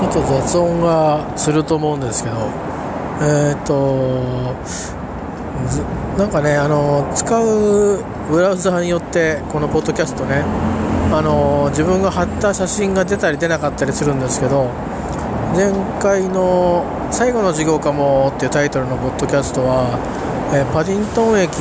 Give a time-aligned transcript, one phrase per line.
[0.00, 2.36] ちょっと雑音がすると思うんですけど
[3.20, 4.54] えっ、ー、と
[6.16, 10.42] なんかねあの使うブラウザによってこのポッドキャストね
[11.12, 14.70] あの自分が貼った写真が出たり出なかったりするんですけど
[15.54, 19.98] 前回の「最後の授業かも」っていうタイトルのポッドキャストは、
[20.54, 21.58] えパディントン駅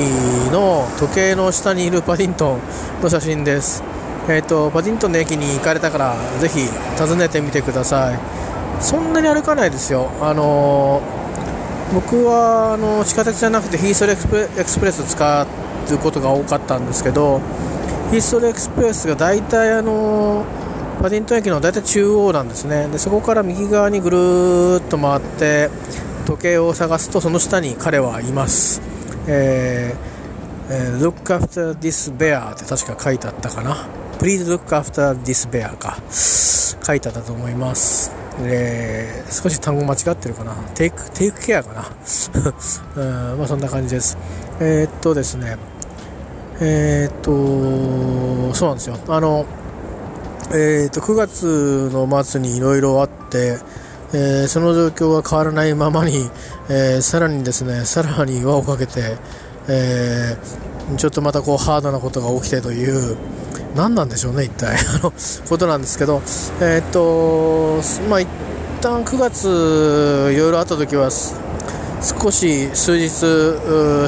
[0.51, 2.59] の時計の下にいるパディントン
[3.01, 3.83] の写真です、
[4.27, 8.38] えーと、パディントンの駅に行かれたからぜひ訪ねてみてください。
[8.79, 10.09] そんなに歩かないですよ。
[10.21, 14.15] あのー、僕はあの地下鉄じゃなくてヒーストルエ
[14.63, 15.47] クスプレスを使
[15.91, 17.41] うことが多かったんですけど
[18.11, 20.69] ヒーストルエクスプレスが大体あのー
[21.01, 22.89] パディントン駅の大体中央なんですね。
[22.89, 25.69] でそこから右側にぐるっと回って
[26.25, 28.81] 時計を探すとその下に彼はいます、
[29.25, 33.87] えーえー、Look after this bear って確か書いてあったかな。
[34.19, 35.97] Please look after this bear か。
[36.11, 38.11] 書いてあったと思います。
[38.41, 40.53] えー、少し単語間違ってるかな。
[40.75, 41.85] テイクテイクケアかな。
[43.01, 44.17] うんまあそんな感じです。
[44.59, 45.57] えー、っとですね。
[46.59, 48.97] えー、っとそうなんですよ。
[49.07, 49.45] あの
[50.51, 53.59] えーと、9月の末にいろいろあって、
[54.13, 56.29] えー、その状況が変わらないままに、
[56.69, 59.15] えー、さらにですねさらに輪をかけて、
[59.67, 63.15] えー、ちょっとまたこうハードなことが起きてという
[63.75, 64.75] 何なんでしょうね一体。
[65.01, 65.13] あの
[65.47, 66.21] ことなんですけど。
[66.61, 68.27] えっ、とまあ一
[68.81, 73.09] 旦9月いろいろあった時は少し数日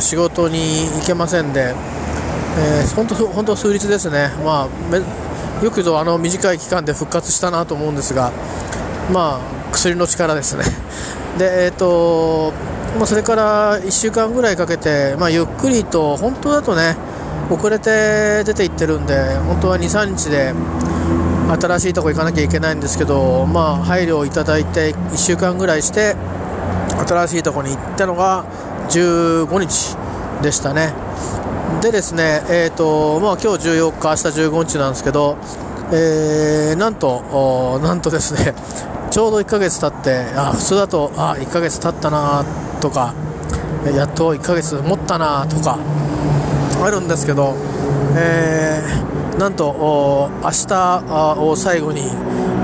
[0.02, 1.76] 仕事に行けませんで、
[2.58, 4.32] えー、本当本当数日ですね。
[4.46, 8.32] まあよくぞあの短い期間で復活したなと思うんですが、
[9.14, 10.64] まあ、薬の力ですね。
[11.38, 12.52] で、えーと
[12.98, 16.98] まあ、それから1週間ぐらいかけて、まあ、ゆっくりと、本当だとね、
[17.52, 20.54] 遅れて出て行ってるんで、本当は2、3日で
[21.62, 26.16] 新しいとこ行かなきゃいけないんですけど、まあ、配慮をいただいて1週間ぐらいして、
[27.08, 28.46] 新しいとこに行ったのが
[28.90, 29.98] 15日
[30.42, 30.94] でしたね。
[31.82, 35.38] でですね、えーとまあ、今日14日、明日15日なんですけど、
[35.92, 38.56] えー、なんと、なんとですね、
[39.12, 42.46] ちょうど1ヶ月経って、あ普通だと、あ1ヶ月経ったな
[42.80, 43.14] とか、
[43.94, 45.78] やっと1ヶ月持ったなとか、
[46.84, 47.56] あるんですけど、
[48.16, 52.02] えー、なんと、明日を最後に、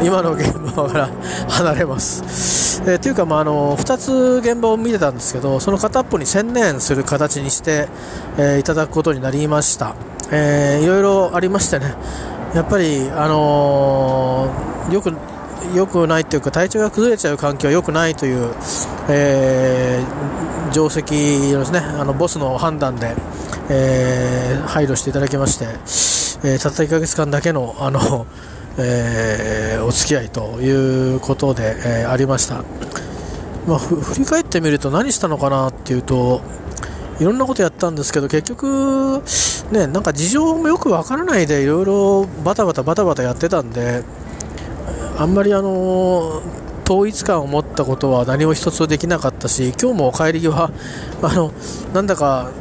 [0.04, 1.10] 今の現場から
[1.50, 2.82] 離れます。
[2.86, 7.90] えー、というか、まあ、あの2つ現場を見てたんですけどその片っぽに専念する形にして、
[8.38, 9.96] えー、いただくことになりました、
[10.32, 11.96] えー、いろいろありましてね
[12.54, 15.14] やっぱり、あのー、よく
[15.76, 18.54] よくないというか体調が崩れちゃう環境は良くないという、
[19.10, 23.16] えー、定石ですねあのボスの判断で、
[23.70, 25.66] えー、配慮していただきまして、
[26.48, 28.26] えー、たった1ヶ月間だけのあの
[28.80, 32.64] えー、お付き合いということで、え、ありました、
[33.68, 36.42] まあ、振り返ってみると何したのかなっていうと
[37.20, 39.24] いろんなことやったんですけど結局、
[39.72, 44.04] ね、なんか事情もよくわからないでいろいろバタバタバタバタやってたんで
[45.18, 46.44] あんまりあの
[46.86, 50.72] 統一感を持ったことは何も一つできなかったし今日もお帰り際
[51.24, 51.52] あの
[51.94, 52.52] なんだか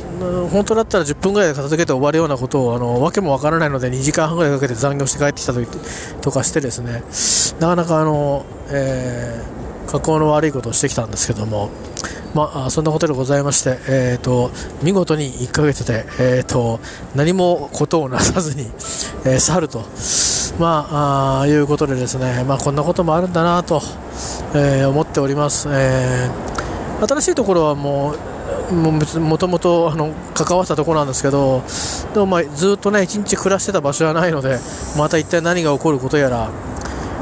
[0.50, 5.60] 本当だったら10分ぐらいで片付けて終わるようなことをあの訳もわからないので2時間半ぐらいかけて残業して帰ってきたと
[6.22, 7.02] とかしてですね。
[7.60, 11.70] なかなかあの、えー、格好の悪いことをしてきたんですけども、
[12.34, 14.50] まあ、そんなことでございまして、えーと、
[14.82, 16.80] 見事に1ヶ月で、えーと、
[17.14, 18.64] 何もことをなさずに、
[19.24, 19.84] えー、去ると、
[20.58, 23.80] まあ、あいうことでですね、まあ、こんなこともあるんだなと、
[24.54, 25.68] えー、思っております。
[25.70, 28.35] えー、新しいところはもう
[28.72, 29.92] もともと
[30.34, 31.62] 関わったところなんですけど
[32.14, 34.58] でもまあずっとね一日暮らしてた場所はないので
[34.96, 36.50] また一体何が起こることやら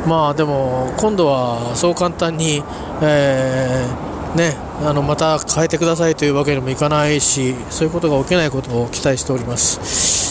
[0.06, 2.62] まあでも今度はそう簡単に、
[3.03, 10.23] えー、ね、あのまた変えてくださいというわけにもいかないしそういうことが起きないことを期待しております。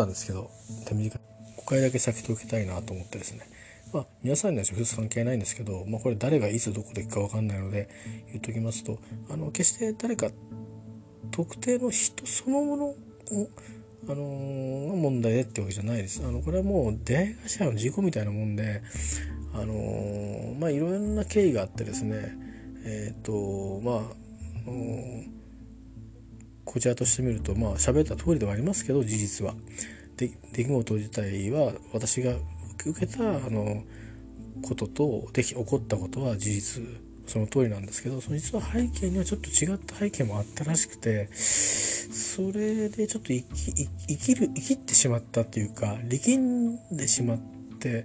[0.00, 0.50] ったんですけど
[0.86, 1.20] 手短い
[1.58, 3.40] 5回だけ先と受けたいなと思ってですね
[3.92, 7.88] まあ皆さんには直接関係ないんですけど、まあ、これ誰がいつどこで行くか分かんないので
[8.32, 8.98] 言っときますと
[9.30, 10.28] あの決して誰か
[11.30, 12.96] 特定の人そのものを
[14.08, 16.22] あのー、問題でってわけじゃないです。
[16.26, 18.82] あのこれはもう出会い頭の事故みたいなもんで、
[19.52, 22.34] あのー、まあいろんな経緯があってですね、
[22.86, 24.70] えっ、ー、とまあ、
[26.64, 29.54] こちらとしてみるとまあ喋った通りではありますけど事実は。
[30.16, 32.34] で出来事自体は私が
[32.84, 33.84] 受けたあの
[34.62, 36.82] こととでき起こったことは事実
[37.26, 43.72] その通りなんですけどその実は背景にはちょっと違った背景もあったらしくてそれでちょっと生き
[44.08, 47.38] 生きる生きってしまったっていうか力んでしまっ
[47.78, 48.04] て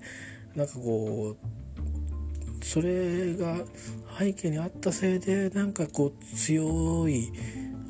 [0.56, 3.58] なんかこうそれが
[4.18, 7.32] 背景にあったせいでなんかこう強い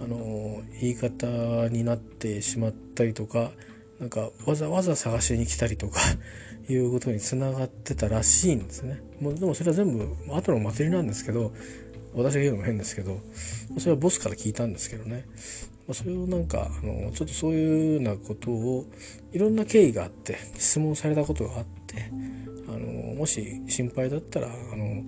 [0.06, 1.26] あの言い方
[1.70, 3.52] になってしまったりとか
[4.00, 6.00] なんかわざわざ探しに来たりとか
[6.70, 9.00] いうことにつながってたらしいんですね。
[9.20, 11.54] もうでもそれは全部後の祭りなんですけど
[12.14, 13.20] 私が言うのも変ですけど
[13.78, 15.26] それはボスから聞いたんですけどね
[15.92, 18.86] それをなんかあのちょっとそういうようなことを
[19.32, 22.12] いろんな経緯があって質問されたことがあって
[22.68, 25.04] あのもし心配だったらあの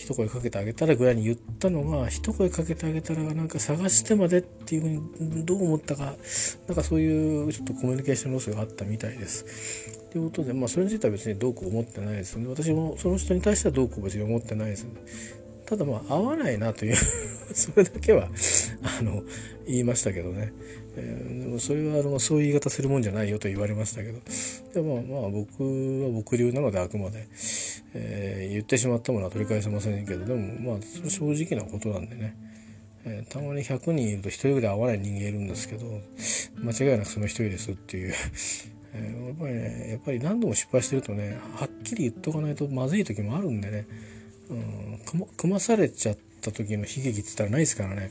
[0.00, 6.14] 一声かけてあげたらぐらいに言ったのが一声かけてあげたらなんか探してまでっていうふうにどう思ったか
[6.66, 10.08] なんかそういうちょっとコミュニケーションロスがあったみたいです。
[10.10, 12.48] ということで、まあ、それについては別にどうこう思ってないですね。
[12.48, 14.90] 私もその人に対してはどうこう別に思ってないです、ね
[15.70, 16.96] ただまあ合わないなという
[17.54, 18.28] それだけは
[18.82, 19.22] あの
[19.68, 20.52] 言いましたけどね、
[20.96, 24.18] えー、でもそれはあのそういう言い方するもんじゃないよと言われましたけど
[24.74, 25.62] でもまあ僕
[26.02, 27.28] は僕流なのであくまで、
[27.94, 32.36] えー、言ってしまったものは取り返せませんけどでもまあ正直なことなんでね、
[33.04, 35.86] えー、たまに100人いると1人ぐらい合わない人間いるんですけど
[36.62, 38.14] 間違いなくその1人ですっていう。
[38.92, 43.86] えー、やっぱりねやっぱり何度も失敗してるとねはっきり言っとかないとまずい時もあるんでね、
[44.48, 48.10] うん、組まされちゃった時の悲劇って言ったらないですからね、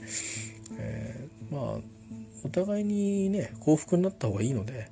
[0.78, 1.80] えー、まあ
[2.46, 4.88] お互いにね幸福になった方がいいので、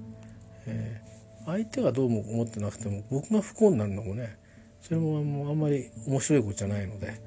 [0.66, 4.38] えー、相手がどうも思ってなくても僕が不幸になるのもね
[4.82, 5.18] それも
[5.50, 7.22] あんまり面白いことじゃないので、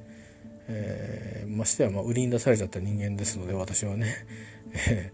[0.68, 4.14] えー、ましてやまあ売りに出されちゃった人間ですので私はね、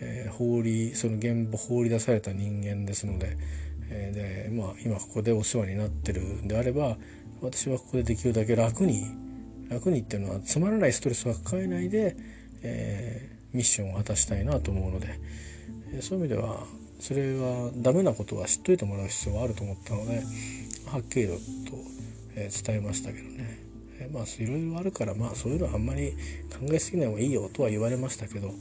[0.00, 3.36] えー、放りその現場放り出された人間ですので,、
[3.90, 6.96] えー、でまあ、今ここでお世話になってるんであれば
[7.40, 9.04] 私はここでできるだけ楽に
[9.68, 12.16] 楽にっていうのはつまらないストレスは抱えないで、
[12.62, 15.20] えー、ミッションを果たしたいなと思うので、
[15.92, 16.64] えそういう意味では
[17.00, 20.22] それはダメなことは知っといてもらう必要があると思ったので
[20.88, 21.34] はっきりと、
[22.34, 23.58] え伝えましたけどね。
[24.00, 26.12] えまあいろいろあるからまあそういうのはあんまり
[26.50, 28.52] 考えすぎない方がいいよとは言われましたけど。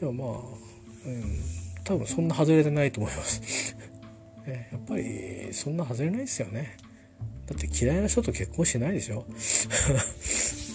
[0.00, 0.24] でもま
[0.54, 0.68] あ
[1.06, 1.40] うん、
[1.84, 3.76] 多分そんな外れてないと思います。
[4.46, 6.76] やっぱりそんな外れないですよね。
[7.46, 9.24] だって嫌いな人と結婚しないでしょ。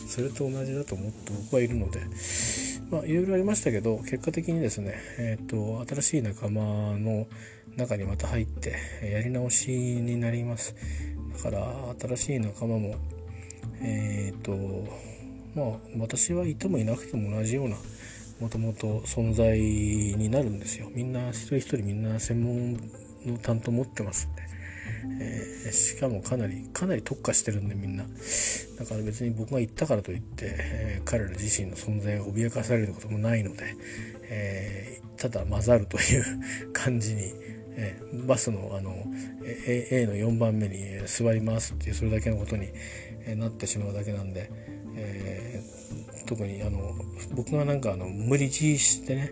[0.08, 2.00] それと同じだと思って僕はいるので。
[2.90, 6.62] まあいろいろありましたけど結果的にですねえっ、ー、と新しい仲間
[6.98, 7.28] の
[7.76, 10.76] 中にまた入ってやり直しになります。
[11.36, 12.96] だから新しい仲間も
[13.82, 14.54] えっ、ー、と
[15.56, 17.78] まあ私はいてもいなくても同じような
[18.40, 20.90] もともと存在になるんですよ。
[20.94, 22.74] みんな一人一人みんな専門
[23.26, 24.44] の担当持ってますんで、
[25.20, 28.06] えー、しかもかなりかなり特化してるんでみんな。
[28.80, 33.76] だから別に僕が言ったからといって、えー、彼ら自身の存在が脅かされることもないので、
[34.30, 36.24] えー、ただ混ざるという
[36.74, 37.34] 感じに
[37.76, 39.04] え、バスのあの
[39.44, 42.70] A, A の4番目に座りますっていうそれだけのことに
[43.36, 44.52] なってしまうだけなんで、
[44.96, 45.64] え
[46.26, 46.94] 特にあの
[47.36, 49.32] 僕がなんかあの無理強いしてね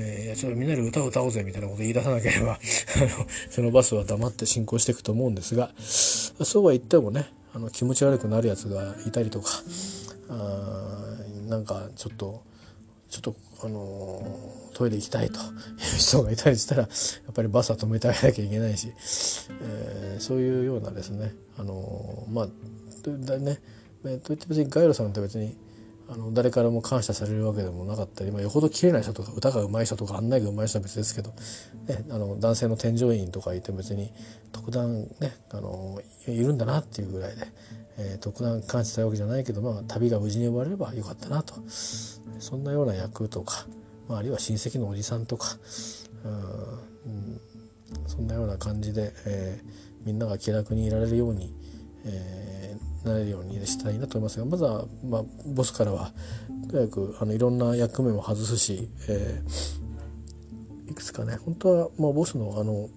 [0.00, 2.58] えー、いやちょっとみんなで歌を歌おうぜみたいなこと言い出さなければ
[3.50, 9.50] そのバスは黙って進行していくと思うんですがそうは言ってもねあの気持ち悪くなるやつがいたりとか
[10.28, 11.16] あ
[11.48, 12.42] なんかちょっと
[13.10, 14.22] ちょっとあの
[14.74, 16.88] トイレ行きたいという人がいたりしたらや
[17.30, 18.92] っぱりバスは止めてあげなきゃいけないし、
[19.62, 22.48] えー、そういうようなですねあのまあ
[23.26, 23.60] だね
[24.04, 25.56] えー、といって別にガイロさんって別に
[26.10, 31.30] あの誰からも感謝されるわけでもなかったり、まあ、よほど綺麗な人とか歌が上手い人とか案内が上手い人は別ですけど、
[31.86, 34.10] ね、あの男性の添乗員とかいて別に
[34.50, 37.46] 特段ねあのいるんだなっていうぐらいで、
[37.98, 41.54] えー、特段感謝したわけじゃないけど、まあ、旅が無事に終わればよかったなと。
[42.38, 43.66] そんなような役とか、
[44.08, 45.58] まあ、あるいは親戚のおじさんとか
[46.24, 47.40] うん、
[48.06, 51.54] そんなような感じで、えー、みんなが気楽にいられるように、
[52.04, 52.67] えー
[53.04, 56.12] なれるようにしたいなと思いますがまずは、まあ、ボスからは
[56.70, 62.88] とにかくあのいろんな役目も外すし、えー、いくつかね本当はもうボスのあの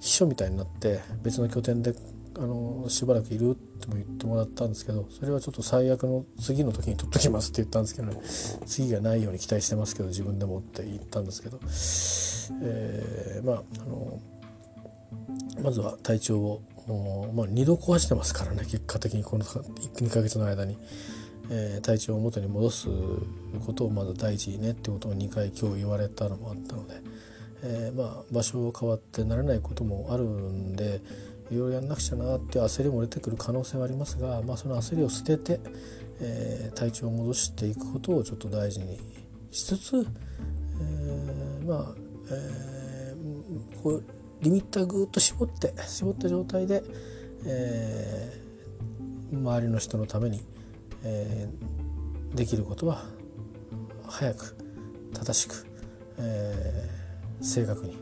[0.00, 1.94] 秘書みたいになって別の拠点で
[2.36, 8.20] あのしばらくいるっても言ってもらったんですけどそれはちょっと最悪の次の時に取っときますって言ったんですけど、ね、
[8.66, 11.60] 次がないように期待してますけど自分でもって言ったんですけど、
[12.62, 14.20] えー、まああの
[15.62, 20.76] まずは体調をまあ、2度壊してますからね結果的にこの2ヶ月の間に、
[21.50, 22.88] えー、体調を元に戻す
[23.64, 27.00] ことをまず第一にねってことを2回今日言われたのもあったので、
[27.62, 31.00] えー、まあ、場所を変わってなれないこともあるんで
[31.50, 35.60] いろいろやんなくちゃなって焦りも出てくる可能性はありますが、まあ、その焦りを捨てて、
[36.20, 38.98] えー、体調を戻していくことをちょっと大事に
[39.50, 40.06] しつつ、
[40.80, 41.94] えー、まあ、
[42.30, 44.04] えー、こう
[44.40, 46.82] リミッターぐっと絞って絞った状態で、
[47.46, 50.42] えー、周りの人のために、
[51.02, 53.04] えー、できることは
[54.06, 54.56] 早く
[55.14, 55.66] 正しく、
[56.18, 57.96] えー、正確に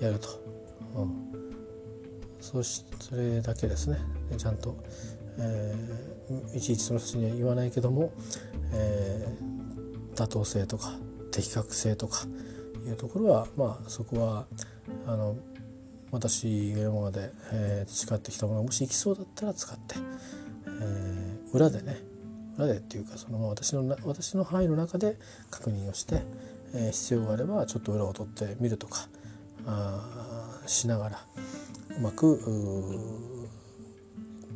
[0.00, 0.28] やると、
[0.96, 1.32] うん、
[2.40, 3.98] そしそれだけですね。
[4.36, 4.76] ちゃんと、
[5.38, 8.12] えー、いちいちその人には言わないけども、
[8.72, 10.92] えー、妥当性とか
[11.30, 12.26] 的確性とか
[12.86, 14.46] いうところはまあそこは
[15.06, 15.36] あの
[16.10, 19.96] 私が今まで、えー、培ってきたものがもしいきそうだったら使って、
[20.66, 21.96] えー、裏でね
[22.56, 25.16] 裏でっていうかその私の私の範囲の中で
[25.50, 26.22] 確認をして、
[26.74, 29.08] えー、必要があればちょっと裏を取ってみるとか
[29.66, 31.26] あしながら
[31.98, 32.38] うまく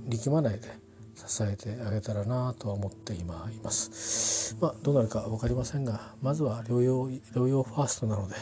[0.09, 4.57] 力まないで支えてあげたらなとは思って今います。
[4.61, 8.35] まあ、どうなるか分かりませんがまずは療養療養ファーストなので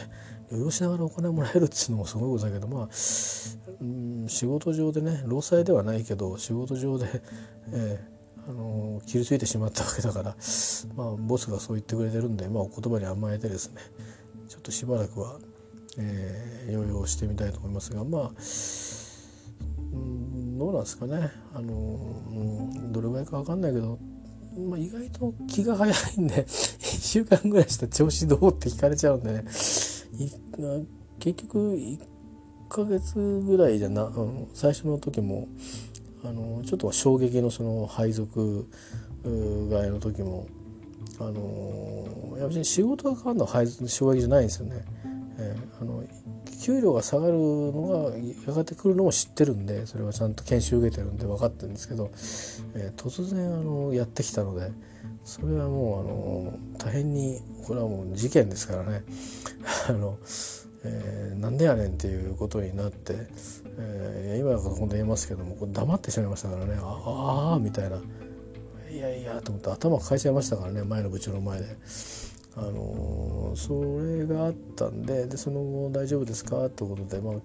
[0.51, 2.89] 療養しながらお金もらえるっていうのもすごいことだけどまあ、
[3.81, 7.07] うん、仕事上でね労災ではないけど仕事上で、
[7.73, 10.35] えー、あの傷ついてしまったわけだから、
[10.95, 13.81] まあ、ボスがそう言ってくれてるんで、まあ、お言葉に甘えてですね
[14.47, 15.39] ちょっとしばらくは、
[15.97, 18.31] えー、療養してみたいと思いますがまあ
[20.57, 21.31] どうなんですかね。
[21.53, 23.99] あの、うん、どれぐらいか分かんないけど、
[24.69, 29.43] まあ、意外と気が早いんで1週間ぐらいしたら調子どうって聞かれちゃうんでね。
[31.19, 31.99] 結局1
[32.69, 34.11] ヶ月ぐらいじゃな、
[34.53, 35.47] 最初の時も
[36.23, 38.67] あのちょっと衝撃のその配属
[39.23, 40.47] 外の時も
[41.19, 44.83] あのやっぱり仕事が変わるのは配属衝撃じゃないんですよね。
[45.37, 46.03] えー、あの
[46.61, 52.09] 給料が下がるのがやがて来るのも知ってるんでそれはちゃんと研修受けてるんで分かってるんですけど、
[52.75, 54.71] えー、突然あのやってきたので
[55.23, 59.03] それはもうあの大変にこれはもう事件ですからね
[59.89, 60.17] あの、
[60.83, 63.15] えー、なんでやねんっていうことになって、
[63.77, 66.77] えー、今だから本当言えますけども黙ってしまいましたからね。
[66.81, 67.99] ああみたいな。
[68.91, 71.65] いやいやと思って頭抱えちゃいましたからね前の部長の前で。
[72.57, 76.65] あのそれがあったんででその後大丈夫ですか？
[76.67, 77.35] ってことで、まあ、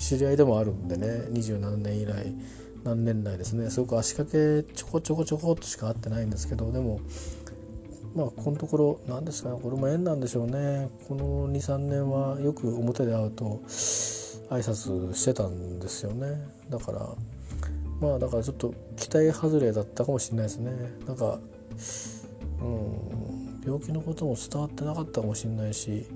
[0.00, 2.34] 知り合いでもあるんでね二十何年以来
[2.82, 3.70] 何年来ですね。
[3.70, 6.98] すごく足掛けちょこちょこちょこっとしか会ってないんですけどでも
[8.16, 10.88] まあこのところ何ですかねこれも縁なんでしょうね。
[11.06, 16.40] この23年はよく表で会うと挨拶してたんですよね。
[16.70, 17.06] だから
[18.00, 20.72] まあだからちょっと期待外れだったかもしれないですね。
[21.06, 21.38] なんか
[22.62, 26.06] うん病気のことも伝わってなかったかもしれないし、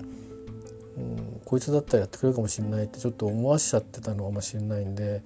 [0.97, 5.21] うん、こいつだったらやってくれるかもしれないってちょっと思わしちゃってたのかもしれないんで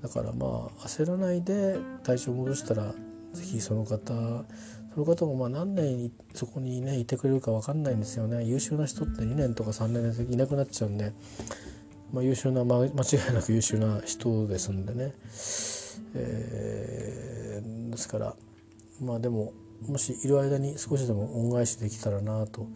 [0.00, 2.94] だからまあ焦らないで体調戻したら
[3.34, 4.14] 是非その方
[4.98, 8.44] の方もまあ何年そこにねいてくれるか分かんないんですよね。
[8.44, 11.12] 優秀な人って2年とか3年でいなくなっちゃうんで、
[12.12, 12.90] まあ、優秀な、まあ、間違
[13.30, 15.14] いなく優秀な人ですんでね、
[16.14, 18.34] えー、ですから
[19.00, 19.52] まあでも
[19.86, 22.66] もしいる間に少しでも恩返しできたらなと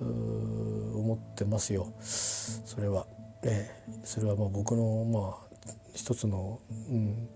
[0.00, 1.92] 思ってますよ。
[2.00, 3.06] それは、
[3.42, 5.54] ええ、それはまあ僕のまあ
[5.94, 6.60] 一つの、
[6.90, 7.28] うん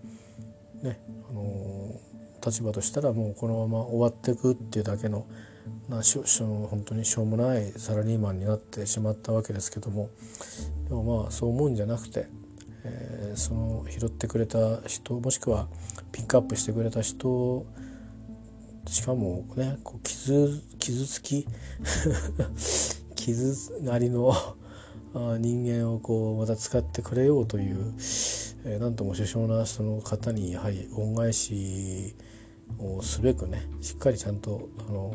[0.83, 2.01] ねあの
[2.45, 5.27] 立場としたらもうこのまま終わっていくっていうだけの
[5.89, 10.11] なしょしょ本当にしょうもないサラリーマンになってしまったわけですけども
[10.89, 12.29] でもまあそう思うんじゃなくて、
[12.85, 15.69] えー、その拾ってくれた人もしくは
[16.13, 17.67] ピックアップしてくれた人
[18.87, 21.47] しかもねこう傷傷つき
[23.17, 24.33] 傷なりの
[25.39, 27.95] 人間をこうまた使ってくれようという、
[28.65, 32.15] えー、なんとも首相なその方にやはり恩返し
[32.79, 35.15] をすべくねしっかりちゃんとあの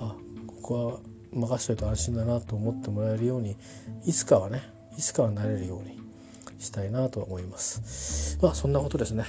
[0.00, 1.00] あここは
[1.32, 3.56] 任せといて安心だなと思ってもらえるように
[4.04, 4.62] いつかはね
[4.98, 5.98] いつかはなれるように
[6.58, 8.38] したいなと思います。
[8.42, 9.24] まあそんなことですね。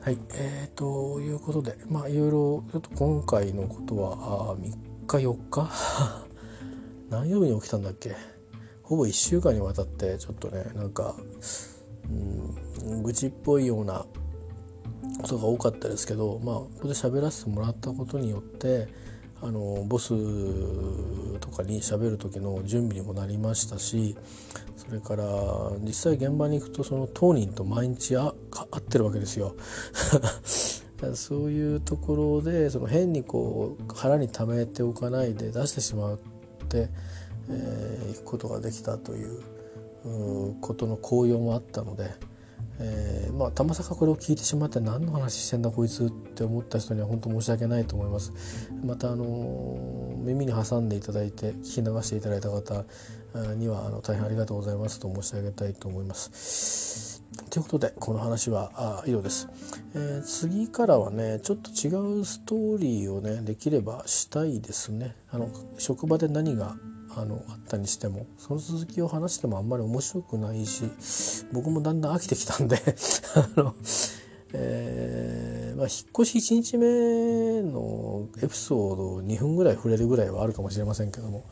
[0.00, 5.70] はい、えー、ということでまあいろいろちょっと今回のことはあ3日4日？
[7.08, 8.14] 何曜日に起きたんだっけ？
[8.82, 11.16] ほぼ1週間にわたってちょっとねなんか、
[12.10, 14.06] うん、愚痴っぽいような
[15.22, 18.88] ことが多かったですけどまあここで喋らせてもらったことによって
[19.42, 20.08] あのボス
[21.38, 24.16] とかに喋る時の準備にもなりましたし
[24.76, 25.24] それから
[25.80, 28.32] 実際現場に行くとその当人と毎日会
[28.78, 29.54] ってるわけですよ。
[31.14, 36.18] そういうところでその変にこう腹に溜めておかないで出してしまっ
[36.68, 36.88] て、
[37.50, 39.42] えー、行くことができたという
[40.60, 42.10] ことの効用もあったので、
[42.78, 48.32] えー、まあたまさかこれを聞いてしまって何の話してんだこいつって思った人には本当申し訳ないと思います。
[48.84, 52.84] またあの耳に挟んでいただいて聞き流していただいた方
[53.54, 57.22] にはあの大変ありがとうございますと申し上げたいと思います。
[57.50, 59.48] ということでこの話はあ以上です、
[59.94, 65.16] えー、次からはねちょっと違うストーリーをねできればしたいですね。
[65.30, 66.76] あの職場で何が
[67.16, 70.84] あのあったにしてもその続きを話してもあんまり面白くないし
[71.52, 72.76] 僕もだんだん飽きてきたんで
[73.34, 73.74] あの、
[74.52, 81.44] えーまあ、引っ越し1日目のエピソード2分ぐらい触れるぐらいはあるかもしれませんけども、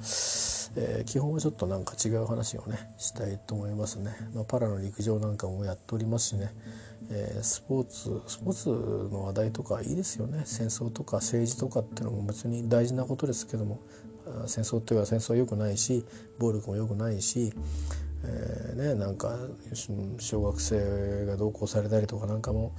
[0.76, 6.52] えー、基本はちょっとなんか違う話をねしたいと思いますね、まあ、パラの陸上なんかもやっておりますしね、
[7.14, 8.68] えー、スポーツスポーツ
[9.12, 13.80] の話題とかいいですよね戦争とか政治とかっていうのも別に大事なことですけども
[14.46, 16.04] 戦争っていうか戦争は良くないし
[16.38, 17.52] 暴力も良くないし、
[18.24, 19.36] えー、ね、なんか
[20.18, 22.72] 小学生が同行されたりとかなんかも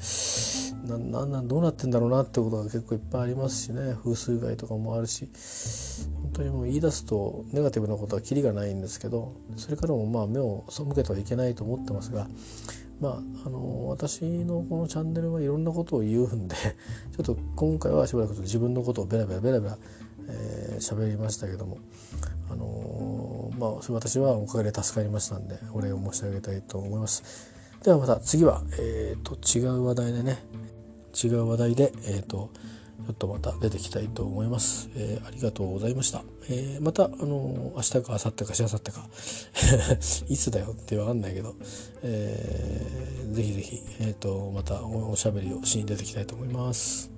[0.85, 5.29] ななんどうなってんだろうなってことが結構いっぱいありますしね風水害とかもあるし
[6.21, 12.27] 本当にもう言い出すとネガティブなことはキリがないんですけどそれからもまあ目を背けてはいけないと思ってますが。
[13.03, 16.55] まあ、あの私のこのチャンネルはいろんなことを言うんで
[17.11, 19.77] ちょっと今回はしばらく自分のことをベラベラベラベラ
[20.29, 21.79] えー、喋りましたけども、
[22.49, 27.51] あの、まあ、私はおかげで助かりましたんでお礼を申し上げたいと思います。
[27.83, 30.37] ではまた次は、えーと、違う話題でね
[31.21, 32.51] 違う話題で、えーと、
[33.05, 34.89] ちょっとまた出てきたいと思います。
[34.95, 36.23] えー、ありがとうございました。
[36.49, 39.07] えー、また、あのー、明日か明後日かしあさってか
[40.29, 41.55] いつだよってわかんないけど、
[42.01, 47.11] えー、ぜひぜひ、えーと、とまたおしゃべりをしに出てきたいと思います。